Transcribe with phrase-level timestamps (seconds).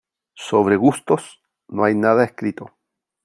[0.47, 2.73] Sobre gustos no hay nada escrito.